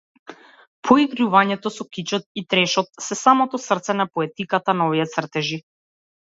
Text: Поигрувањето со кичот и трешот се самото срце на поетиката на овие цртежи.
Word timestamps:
Поигрувањето 0.87 1.71
со 1.75 1.85
кичот 1.97 2.25
и 2.43 2.43
трешот 2.53 2.89
се 3.09 3.19
самото 3.21 3.61
срце 3.67 3.97
на 4.01 4.09
поетиката 4.17 4.77
на 4.81 4.89
овие 4.91 5.07
цртежи. 5.15 5.63